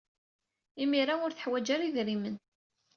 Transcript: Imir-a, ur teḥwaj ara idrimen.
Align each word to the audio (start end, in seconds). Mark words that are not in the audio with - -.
Imir-a, 0.83 1.15
ur 1.25 1.31
teḥwaj 1.33 1.67
ara 1.75 1.87
idrimen. 1.87 2.35